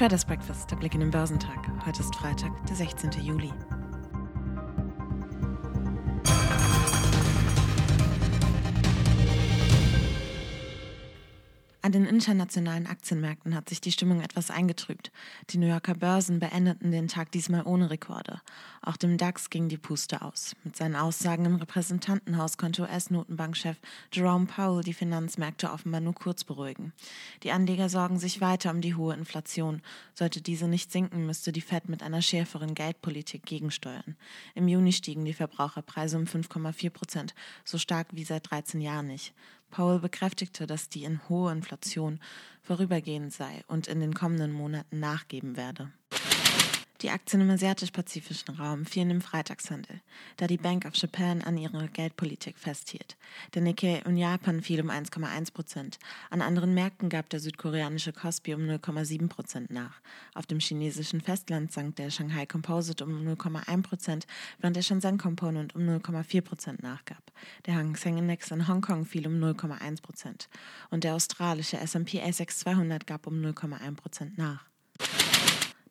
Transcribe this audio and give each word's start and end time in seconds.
Traders 0.00 0.24
Breakfast, 0.24 0.70
der 0.70 0.76
Blick 0.76 0.94
in 0.94 1.00
den 1.00 1.10
Börsentag. 1.10 1.58
Heute 1.84 2.00
ist 2.00 2.14
Freitag, 2.14 2.52
der 2.64 2.74
16. 2.74 3.10
Juli. 3.20 3.52
An 11.90 12.04
den 12.04 12.06
internationalen 12.06 12.86
Aktienmärkten 12.86 13.52
hat 13.52 13.68
sich 13.68 13.80
die 13.80 13.90
Stimmung 13.90 14.20
etwas 14.20 14.52
eingetrübt. 14.52 15.10
Die 15.48 15.58
New 15.58 15.66
Yorker 15.66 15.94
Börsen 15.94 16.38
beendeten 16.38 16.92
den 16.92 17.08
Tag 17.08 17.32
diesmal 17.32 17.66
ohne 17.66 17.90
Rekorde. 17.90 18.40
Auch 18.80 18.96
dem 18.96 19.16
DAX 19.18 19.50
ging 19.50 19.68
die 19.68 19.76
Puste 19.76 20.22
aus. 20.22 20.54
Mit 20.62 20.76
seinen 20.76 20.94
Aussagen 20.94 21.46
im 21.46 21.56
Repräsentantenhaus 21.56 22.58
konnte 22.58 22.82
US-Notenbankchef 22.82 23.76
Jerome 24.12 24.46
Powell 24.46 24.84
die 24.84 24.94
Finanzmärkte 24.94 25.72
offenbar 25.72 26.00
nur 26.00 26.14
kurz 26.14 26.44
beruhigen. 26.44 26.92
Die 27.42 27.50
Anleger 27.50 27.88
sorgen 27.88 28.20
sich 28.20 28.40
weiter 28.40 28.70
um 28.70 28.82
die 28.82 28.94
hohe 28.94 29.14
Inflation. 29.14 29.82
Sollte 30.14 30.40
diese 30.40 30.68
nicht 30.68 30.92
sinken, 30.92 31.26
müsste 31.26 31.50
die 31.50 31.60
Fed 31.60 31.88
mit 31.88 32.04
einer 32.04 32.22
schärferen 32.22 32.76
Geldpolitik 32.76 33.44
gegensteuern. 33.46 34.14
Im 34.54 34.68
Juni 34.68 34.92
stiegen 34.92 35.24
die 35.24 35.34
Verbraucherpreise 35.34 36.18
um 36.18 36.26
5,4 36.26 36.90
Prozent, 36.90 37.34
so 37.64 37.78
stark 37.78 38.06
wie 38.12 38.22
seit 38.22 38.48
13 38.48 38.80
Jahren 38.80 39.08
nicht. 39.08 39.34
Paul 39.70 40.00
bekräftigte, 40.00 40.66
dass 40.66 40.88
die 40.88 41.04
in 41.04 41.20
hohe 41.28 41.52
Inflation 41.52 42.20
vorübergehend 42.62 43.32
sei 43.32 43.62
und 43.66 43.86
in 43.86 44.00
den 44.00 44.14
kommenden 44.14 44.52
Monaten 44.52 45.00
nachgeben 45.00 45.56
werde. 45.56 45.90
Die 47.02 47.08
Aktien 47.08 47.40
im 47.40 47.48
asiatisch-pazifischen 47.48 48.56
Raum 48.56 48.84
fielen 48.84 49.08
im 49.08 49.20
Freitagshandel, 49.22 50.02
da 50.36 50.46
die 50.46 50.58
Bank 50.58 50.84
of 50.84 50.94
Japan 50.96 51.40
an 51.40 51.56
ihrer 51.56 51.88
Geldpolitik 51.88 52.58
festhielt. 52.58 53.16
Der 53.54 53.62
Nikkei 53.62 54.02
in 54.04 54.18
Japan 54.18 54.60
fiel 54.60 54.82
um 54.82 54.90
1,1 54.90 55.54
Prozent. 55.54 55.98
An 56.28 56.42
anderen 56.42 56.74
Märkten 56.74 57.08
gab 57.08 57.30
der 57.30 57.40
südkoreanische 57.40 58.12
Kospi 58.12 58.52
um 58.52 58.60
0,7 58.62 59.28
Prozent 59.28 59.70
nach. 59.70 60.02
Auf 60.34 60.44
dem 60.44 60.60
chinesischen 60.60 61.22
Festland 61.22 61.72
sank 61.72 61.96
der 61.96 62.10
Shanghai 62.10 62.44
Composite 62.44 63.02
um 63.02 63.26
0,1 63.26 63.82
Prozent, 63.82 64.26
während 64.58 64.76
der 64.76 64.82
Shenzhen 64.82 65.16
Component 65.16 65.74
um 65.74 65.80
0,4 65.80 66.42
Prozent 66.42 66.82
nachgab. 66.82 67.32
Der 67.64 67.76
Hang 67.76 67.96
Seng 67.96 68.18
Index 68.18 68.50
in 68.50 68.68
Hongkong 68.68 69.06
fiel 69.06 69.26
um 69.26 69.42
0,1 69.42 70.02
Prozent 70.02 70.50
und 70.90 71.04
der 71.04 71.14
australische 71.14 71.78
S&P 71.78 72.20
ASX 72.20 72.58
200 72.58 73.06
gab 73.06 73.26
um 73.26 73.40
0,1 73.40 73.96
Prozent 73.96 74.36
nach. 74.36 74.69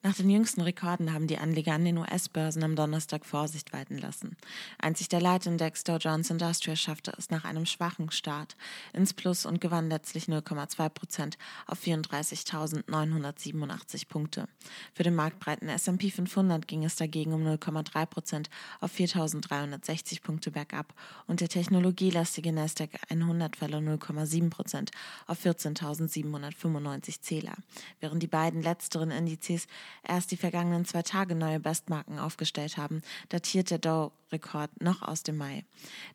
Nach 0.01 0.15
den 0.15 0.29
jüngsten 0.29 0.61
Rekorden 0.61 1.13
haben 1.13 1.27
die 1.27 1.39
Anleger 1.39 1.73
an 1.73 1.83
den 1.83 1.97
US-Börsen 1.97 2.63
am 2.63 2.77
Donnerstag 2.77 3.25
Vorsicht 3.25 3.73
walten 3.73 3.97
lassen. 3.97 4.37
Einzig 4.77 5.09
der 5.09 5.19
Leitindex 5.19 5.83
Dow 5.83 5.97
Jones 5.97 6.29
Industrial 6.29 6.77
schaffte 6.77 7.11
es 7.17 7.31
nach 7.31 7.43
einem 7.43 7.65
schwachen 7.65 8.09
Start 8.09 8.55
ins 8.93 9.13
Plus 9.13 9.45
und 9.45 9.59
gewann 9.59 9.89
letztlich 9.89 10.27
0,2 10.27 10.87
Prozent 10.87 11.37
auf 11.67 11.83
34.987 11.83 14.07
Punkte. 14.07 14.47
Für 14.93 15.03
den 15.03 15.15
marktbreiten 15.15 15.67
S&P 15.67 16.11
500 16.11 16.65
ging 16.65 16.85
es 16.85 16.95
dagegen 16.95 17.33
um 17.33 17.45
0,3 17.45 18.05
Prozent 18.05 18.49
auf 18.79 18.95
4.360 18.95 20.21
Punkte 20.21 20.51
bergab 20.51 20.93
und 21.27 21.41
der 21.41 21.49
technologielastige 21.49 22.53
Nasdaq 22.53 22.91
100 23.09 23.57
verlor 23.57 23.81
0,7 23.81 24.49
Prozent 24.49 24.91
auf 25.27 25.45
14.795 25.45 27.19
Zähler, 27.19 27.55
während 27.99 28.23
die 28.23 28.27
beiden 28.27 28.61
letzteren 28.61 29.11
Indizes 29.11 29.67
erst 30.07 30.31
die 30.31 30.37
vergangenen 30.37 30.85
zwei 30.85 31.01
Tage 31.01 31.35
neue 31.35 31.59
Bestmarken 31.59 32.19
aufgestellt 32.19 32.77
haben, 32.77 33.01
datiert 33.29 33.71
der 33.71 33.79
Dow-Rekord 33.79 34.81
noch 34.81 35.01
aus 35.01 35.23
dem 35.23 35.37
Mai. 35.37 35.63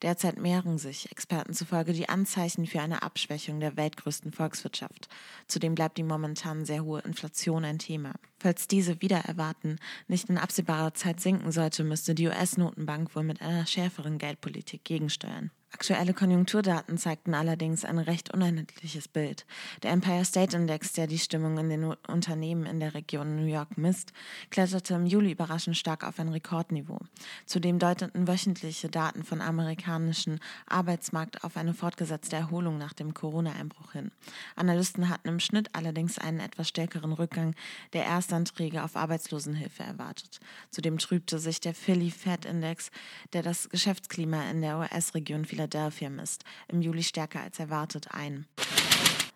Derzeit 0.02 0.38
mehren 0.38 0.78
sich, 0.78 1.10
Experten 1.10 1.54
zufolge, 1.54 1.92
die 1.92 2.08
Anzeichen 2.08 2.66
für 2.66 2.80
eine 2.80 3.02
Abschwächung 3.02 3.60
der 3.60 3.76
weltgrößten 3.76 4.32
Volkswirtschaft. 4.32 5.08
Zudem 5.46 5.74
bleibt 5.74 5.98
die 5.98 6.02
momentan 6.02 6.64
sehr 6.64 6.84
hohe 6.84 7.00
Inflation 7.00 7.64
ein 7.64 7.78
Thema. 7.78 8.14
Falls 8.38 8.68
diese 8.68 9.00
wieder 9.00 9.18
erwarten 9.18 9.78
nicht 10.08 10.28
in 10.28 10.38
absehbarer 10.38 10.94
Zeit 10.94 11.20
sinken 11.20 11.52
sollte, 11.52 11.84
müsste 11.84 12.14
die 12.14 12.26
US-Notenbank 12.26 13.14
wohl 13.16 13.24
mit 13.24 13.40
einer 13.40 13.66
schärferen 13.66 14.18
Geldpolitik 14.18 14.84
gegensteuern. 14.84 15.50
Aktuelle 15.74 16.14
Konjunkturdaten 16.14 16.98
zeigten 16.98 17.34
allerdings 17.34 17.84
ein 17.84 17.98
recht 17.98 18.32
uneinheitliches 18.32 19.08
Bild. 19.08 19.44
Der 19.82 19.90
Empire 19.90 20.24
State 20.24 20.56
Index, 20.56 20.92
der 20.92 21.08
die 21.08 21.18
Stimmung 21.18 21.58
in 21.58 21.68
den 21.68 21.84
Unternehmen 22.06 22.64
in 22.64 22.78
der 22.78 22.94
Region 22.94 23.34
New 23.34 23.52
York 23.52 23.76
misst, 23.76 24.12
kletterte 24.50 24.94
im 24.94 25.04
Juli 25.04 25.32
überraschend 25.32 25.76
stark 25.76 26.04
auf 26.04 26.20
ein 26.20 26.28
Rekordniveau. 26.28 27.00
Zudem 27.44 27.80
deuteten 27.80 28.28
wöchentliche 28.28 28.88
Daten 28.88 29.24
von 29.24 29.40
amerikanischen 29.40 30.38
Arbeitsmarkt 30.66 31.42
auf 31.42 31.56
eine 31.56 31.74
fortgesetzte 31.74 32.36
Erholung 32.36 32.78
nach 32.78 32.92
dem 32.92 33.12
Corona-Einbruch 33.12 33.92
hin. 33.92 34.12
Analysten 34.54 35.08
hatten 35.08 35.26
im 35.26 35.40
Schnitt 35.40 35.70
allerdings 35.72 36.20
einen 36.20 36.38
etwas 36.38 36.68
stärkeren 36.68 37.12
Rückgang 37.12 37.56
der 37.94 38.04
Erstanträge 38.04 38.84
auf 38.84 38.94
Arbeitslosenhilfe 38.94 39.82
erwartet. 39.82 40.38
Zudem 40.70 40.98
trübte 40.98 41.40
sich 41.40 41.58
der 41.58 41.74
Philly 41.74 42.12
Fed 42.12 42.44
Index, 42.44 42.92
der 43.32 43.42
das 43.42 43.68
Geschäftsklima 43.68 44.48
in 44.52 44.62
der 44.62 44.78
US-Region 44.78 45.44
vieler 45.44 45.63
Philadelphia 45.64 46.10
misst, 46.10 46.44
im 46.68 46.82
Juli 46.82 47.02
stärker 47.02 47.40
als 47.40 47.58
erwartet 47.58 48.08
ein. 48.10 48.46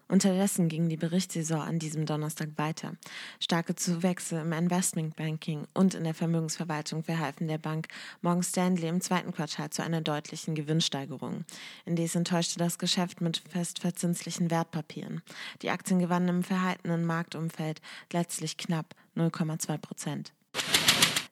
Unterdessen 0.08 0.68
ging 0.68 0.88
die 0.88 0.96
Berichtssaison 0.96 1.60
an 1.60 1.78
diesem 1.78 2.06
Donnerstag 2.06 2.50
weiter. 2.56 2.96
Starke 3.40 3.74
Zuwächse 3.74 4.40
im 4.40 4.52
Investmentbanking 4.52 5.66
und 5.74 5.94
in 5.94 6.04
der 6.04 6.14
Vermögensverwaltung 6.14 7.02
verhalfen 7.02 7.46
der 7.46 7.58
Bank 7.58 7.88
Morgan 8.22 8.42
Stanley 8.42 8.88
im 8.88 9.02
zweiten 9.02 9.32
Quartal 9.32 9.68
zu 9.70 9.82
einer 9.82 10.00
deutlichen 10.00 10.54
Gewinnsteigerung. 10.54 11.44
Indes 11.84 12.14
enttäuschte 12.14 12.58
das 12.58 12.78
Geschäft 12.78 13.20
mit 13.20 13.42
festverzinslichen 13.50 14.50
Wertpapieren. 14.50 15.22
Die 15.60 15.70
Aktien 15.70 15.98
gewannen 15.98 16.28
im 16.28 16.42
verhaltenen 16.42 17.04
Marktumfeld 17.04 17.82
letztlich 18.12 18.56
knapp 18.56 18.94
0,2 19.14 19.78
Prozent. 19.78 20.32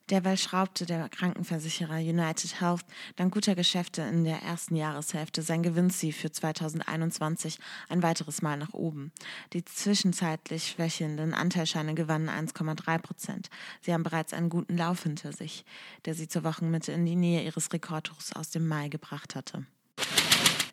Derweil 0.09 0.37
schraubte 0.37 0.85
der 0.85 1.09
Krankenversicherer 1.09 1.97
United 1.97 2.61
Health 2.61 2.85
dank 3.17 3.33
guter 3.33 3.55
Geschäfte 3.55 4.03
in 4.03 4.23
der 4.23 4.41
ersten 4.41 4.77
Jahreshälfte 4.77 5.41
sein 5.41 5.63
Gewinnziel 5.63 6.13
für 6.13 6.31
2021 6.31 7.59
ein 7.89 8.01
weiteres 8.01 8.41
Mal 8.41 8.55
nach 8.55 8.73
oben. 8.73 9.11
Die 9.51 9.65
zwischenzeitlich 9.65 10.69
schwächelnden 10.69 11.33
Anteilscheine 11.33 11.93
gewannen 11.93 12.29
1,3 12.29 12.99
Prozent. 12.99 13.49
Sie 13.81 13.93
haben 13.93 14.03
bereits 14.03 14.31
einen 14.31 14.49
guten 14.49 14.77
Lauf 14.77 15.03
hinter 15.03 15.33
sich, 15.33 15.65
der 16.05 16.13
sie 16.13 16.29
zur 16.29 16.45
Wochenmitte 16.45 16.93
in 16.93 17.05
die 17.05 17.17
Nähe 17.17 17.43
ihres 17.43 17.73
Rekordhochs 17.73 18.31
aus 18.31 18.49
dem 18.49 18.65
Mai 18.65 18.87
gebracht 18.87 19.35
hatte. 19.35 19.65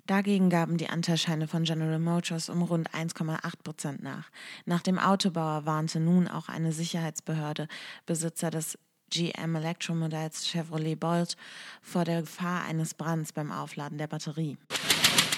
Dagegen 0.06 0.48
gaben 0.48 0.76
die 0.76 0.90
Anteilscheine 0.90 1.48
von 1.48 1.64
General 1.64 1.98
Motors 1.98 2.50
um 2.50 2.62
rund 2.62 2.90
1,8 2.90 3.62
Prozent 3.64 4.02
nach. 4.02 4.30
Nach 4.64 4.82
dem 4.82 4.98
Autobauer 4.98 5.66
warnte 5.66 5.98
nun 5.98 6.28
auch 6.28 6.48
eine 6.48 6.72
Sicherheitsbehörde 6.72 7.66
Besitzer 8.04 8.50
des 8.50 8.78
GM 9.14 9.54
Elektromodells 9.54 10.48
Chevrolet 10.48 10.98
Bolt 10.98 11.36
vor 11.80 12.04
der 12.04 12.22
Gefahr 12.22 12.64
eines 12.64 12.94
Brands 12.94 13.32
beim 13.32 13.52
Aufladen 13.52 13.96
der 13.96 14.08
Batterie. 14.08 14.58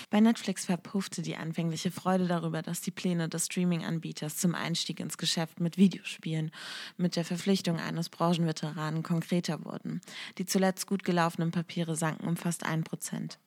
Bei 0.08 0.20
Netflix 0.20 0.64
verpuffte 0.64 1.20
die 1.20 1.36
anfängliche 1.36 1.90
Freude 1.90 2.26
darüber, 2.26 2.62
dass 2.62 2.80
die 2.80 2.90
Pläne 2.90 3.28
des 3.28 3.46
Streaming-Anbieters 3.46 4.38
zum 4.38 4.54
Einstieg 4.54 4.98
ins 4.98 5.18
Geschäft 5.18 5.60
mit 5.60 5.76
Videospielen 5.76 6.52
mit 6.96 7.16
der 7.16 7.24
Verpflichtung 7.26 7.78
eines 7.78 8.08
Branchenveteranen 8.08 9.02
konkreter 9.02 9.62
wurden. 9.66 10.00
Die 10.38 10.46
zuletzt 10.46 10.86
gut 10.86 11.04
gelaufenen 11.04 11.50
Papiere 11.50 11.96
sanken 11.96 12.28
um 12.28 12.36
fast 12.38 12.64
ein 12.64 12.82
Prozent. 12.82 13.38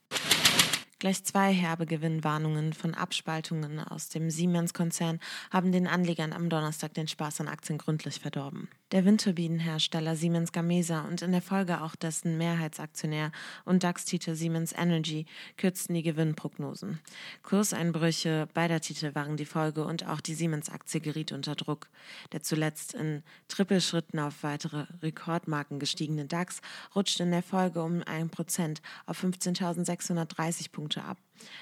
Gleich 0.99 1.23
zwei 1.23 1.51
herbe 1.53 1.87
Gewinnwarnungen 1.87 2.73
von 2.73 2.93
Abspaltungen 2.93 3.79
aus 3.79 4.09
dem 4.09 4.29
Siemens-Konzern 4.29 5.19
haben 5.49 5.71
den 5.71 5.87
Anlegern 5.87 6.33
am 6.33 6.49
Donnerstag 6.49 6.93
den 6.93 7.07
Spaß 7.07 7.41
an 7.41 7.47
Aktien 7.47 7.79
gründlich 7.79 8.19
verdorben. 8.19 8.67
Der 8.91 9.05
Windturbinenhersteller 9.05 10.15
Siemens 10.15 10.51
Gamesa 10.51 11.01
und 11.01 11.21
in 11.21 11.31
der 11.31 11.43
Folge 11.43 11.81
auch 11.81 11.95
dessen 11.95 12.39
Mehrheitsaktionär 12.39 13.31
und 13.63 13.83
DAX-Titel 13.83 14.33
Siemens 14.33 14.73
Energy 14.73 15.27
kürzten 15.57 15.93
die 15.93 16.01
Gewinnprognosen. 16.01 16.99
Kurseinbrüche 17.43 18.47
beider 18.55 18.81
Titel 18.81 19.13
waren 19.13 19.37
die 19.37 19.45
Folge 19.45 19.85
und 19.85 20.07
auch 20.07 20.21
die 20.21 20.33
Siemens-Aktie 20.33 21.01
geriet 21.01 21.31
unter 21.31 21.53
Druck. 21.53 21.87
Der 22.31 22.41
zuletzt 22.41 22.95
in 22.95 23.21
Trippelschritten 23.47 24.19
auf 24.19 24.41
weitere 24.41 24.87
Rekordmarken 25.03 25.77
gestiegene 25.77 26.25
DAX 26.25 26.59
rutschte 26.95 27.21
in 27.21 27.29
der 27.29 27.43
Folge 27.43 27.83
um 27.83 28.01
1% 28.01 28.79
auf 29.05 29.23
15.630 29.23 30.71
Punkte 30.71 31.03
ab. 31.03 31.19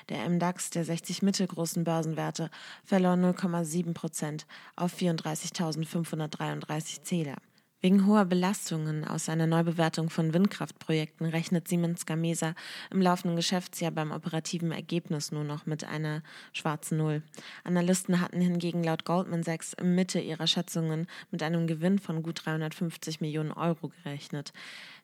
Der 0.10 0.28
MDAX 0.28 0.70
der 0.70 0.86
60 0.86 1.22
mittelgroßen 1.22 1.84
Börsenwerte 1.84 2.50
verlor 2.84 3.14
0,7 3.14 3.94
Prozent 3.94 4.46
auf 4.76 4.96
34.533 4.96 7.04
Zähler. 7.18 7.38
Wegen 7.80 8.06
hoher 8.06 8.26
Belastungen 8.26 9.06
aus 9.06 9.30
einer 9.30 9.48
Neubewertung 9.48 10.10
von 10.10 10.34
Windkraftprojekten 10.34 11.28
rechnet 11.28 11.68
Siemens 11.68 12.06
Gamesa 12.06 12.54
im 12.92 13.02
laufenden 13.02 13.36
Geschäftsjahr 13.36 13.92
beim 13.92 14.12
operativen 14.12 14.72
Ergebnis 14.72 15.32
nur 15.32 15.44
noch 15.44 15.66
mit 15.66 15.84
einer 15.84 16.22
schwarzen 16.54 16.98
Null. 16.98 17.24
Analysten 17.64 18.20
hatten 18.22 18.42
hingegen 18.42 18.84
laut 18.84 19.06
Goldman 19.06 19.44
Sachs 19.44 19.74
im 19.74 19.96
Mitte 19.96 20.20
ihrer 20.20 20.48
Schätzungen 20.48 21.08
mit 21.32 21.42
einem 21.42 21.66
Gewinn 21.66 21.98
von 21.98 22.22
gut 22.22 22.46
350 22.46 23.22
Millionen 23.22 23.52
Euro 23.52 23.90
gerechnet. 23.90 24.54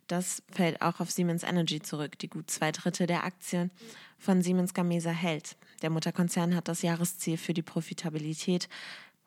Das 0.07 0.43
fällt 0.51 0.81
auch 0.81 0.99
auf 0.99 1.09
Siemens 1.09 1.43
Energy 1.43 1.81
zurück, 1.81 2.19
die 2.19 2.29
gut 2.29 2.51
zwei 2.51 2.71
Drittel 2.71 3.07
der 3.07 3.23
Aktien 3.23 3.71
von 4.19 4.41
Siemens 4.41 4.73
Gamesa 4.73 5.11
hält. 5.11 5.55
Der 5.81 5.89
Mutterkonzern 5.89 6.55
hat 6.55 6.67
das 6.67 6.81
Jahresziel 6.81 7.37
für 7.37 7.53
die 7.53 7.61
Profitabilität 7.61 8.67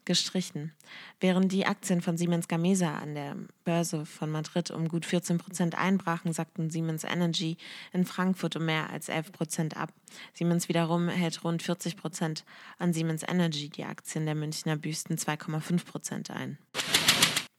gestrichen. 0.07 0.73
Während 1.21 1.53
die 1.53 1.67
Aktien 1.67 2.01
von 2.01 2.17
Siemens 2.17 2.49
Gamesa 2.49 2.97
an 2.97 3.15
der 3.15 3.37
Börse 3.65 4.07
von 4.07 4.31
Madrid 4.31 4.71
um 4.71 4.89
gut 4.89 5.05
14 5.05 5.37
Prozent 5.37 5.77
einbrachen, 5.77 6.33
sagten 6.33 6.71
Siemens 6.71 7.05
Energy 7.05 7.59
in 7.93 8.07
Frankfurt 8.07 8.57
um 8.57 8.65
mehr 8.65 8.89
als 8.89 9.11
11 9.11 9.33
Prozent 9.33 9.77
ab. 9.77 9.93
Siemens 10.33 10.69
wiederum 10.69 11.09
hält 11.09 11.45
rund 11.45 11.63
40 11.63 11.97
Prozent 11.97 12.45
an 12.79 12.95
Siemens 12.95 13.23
Energy. 13.23 13.69
Die 13.69 13.85
Aktien 13.85 14.25
der 14.25 14.35
Münchner 14.35 14.77
büßten 14.77 15.19
2,5 15.19 15.85
Prozent 15.85 16.31
ein. 16.31 16.57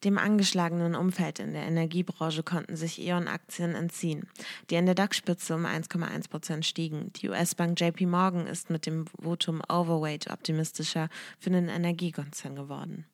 Dem 0.04 0.20
angeschlagenen 0.20 0.94
Umfeld 0.94 1.40
in 1.40 1.54
der 1.54 1.64
Energiebranche 1.64 2.44
konnten 2.44 2.76
sich 2.76 3.02
E.ON-Aktien 3.02 3.74
entziehen, 3.74 4.28
die 4.70 4.78
an 4.78 4.86
der 4.86 4.94
DAX-Spitze 4.94 5.56
um 5.56 5.66
1,1 5.66 6.30
Prozent 6.30 6.66
stiegen. 6.66 7.12
Die 7.14 7.30
US-Bank 7.30 7.80
JP 7.80 8.06
Morgan 8.06 8.46
ist 8.46 8.70
mit 8.70 8.86
dem 8.86 9.06
Votum 9.08 9.62
Overweight 9.68 10.30
optimistischer 10.30 11.10
für 11.40 11.50
den 11.50 11.68
Energiekonzern 11.68 12.56
geworden. 12.56 13.06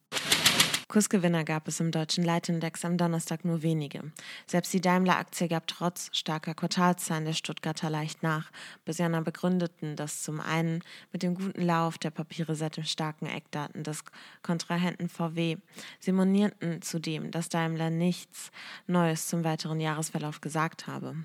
Kursgewinner 0.94 1.44
gab 1.44 1.68
es 1.68 1.80
im 1.80 1.90
deutschen 1.90 2.24
Leitindex 2.24 2.86
am 2.86 3.00
Donnerstag 3.00 3.46
nur 3.46 3.64
wenige. 3.64 4.12
Selbst 4.46 4.72
die 4.74 4.80
Daimler-Aktie 4.80 5.48
gab 5.48 5.66
trotz 5.66 6.12
starker 6.16 6.54
Quartalszahlen 6.54 7.26
der 7.26 7.34
Stuttgarter 7.34 7.90
leicht 7.90 8.22
nach. 8.22 8.52
Börsianer 8.86 9.24
begründeten 9.24 9.96
das 9.96 10.22
zum 10.22 10.40
einen 10.40 10.84
mit 11.12 11.24
dem 11.24 11.34
guten 11.34 11.64
Lauf 11.64 11.98
der 11.98 12.12
Papiere 12.12 12.56
seit 12.56 12.78
den 12.78 12.86
starken 12.86 13.26
Eckdaten 13.26 13.82
des 13.82 14.04
Kontrahenten 14.44 15.10
VW. 15.10 15.58
Sie 16.00 16.12
monierten 16.12 16.84
zudem, 16.84 17.32
dass 17.32 17.50
Daimler 17.50 17.90
nichts 17.90 18.52
Neues 18.86 19.28
zum 19.28 19.44
weiteren 19.44 19.80
Jahresverlauf 19.80 20.42
gesagt 20.42 20.86
habe. 20.86 21.16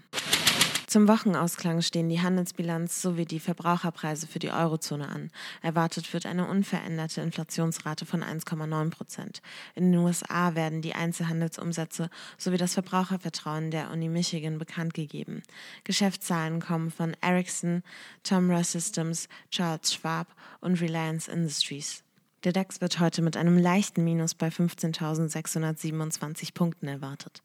Zum 0.88 1.06
Wochenausklang 1.06 1.82
stehen 1.82 2.08
die 2.08 2.22
Handelsbilanz 2.22 3.02
sowie 3.02 3.26
die 3.26 3.40
Verbraucherpreise 3.40 4.26
für 4.26 4.38
die 4.38 4.50
Eurozone 4.50 5.06
an. 5.06 5.30
Erwartet 5.60 6.14
wird 6.14 6.24
eine 6.24 6.48
unveränderte 6.48 7.20
Inflationsrate 7.20 8.06
von 8.06 8.24
1,9 8.24 8.88
Prozent. 8.88 9.42
In 9.74 9.92
den 9.92 10.00
USA 10.00 10.54
werden 10.54 10.80
die 10.80 10.94
Einzelhandelsumsätze 10.94 12.08
sowie 12.38 12.56
das 12.56 12.72
Verbrauchervertrauen 12.72 13.70
der 13.70 13.90
Uni 13.90 14.08
Michigan 14.08 14.56
bekannt 14.56 14.94
gegeben. 14.94 15.42
Geschäftszahlen 15.84 16.58
kommen 16.58 16.90
von 16.90 17.14
Ericsson, 17.20 17.82
Tomra 18.22 18.64
Systems, 18.64 19.28
Charles 19.50 19.92
Schwab 19.92 20.28
und 20.62 20.80
Reliance 20.80 21.30
Industries. 21.30 22.02
Der 22.44 22.54
DAX 22.54 22.80
wird 22.80 22.98
heute 22.98 23.20
mit 23.20 23.36
einem 23.36 23.58
leichten 23.58 24.04
Minus 24.04 24.34
bei 24.34 24.48
15.627 24.48 26.54
Punkten 26.54 26.88
erwartet. 26.88 27.42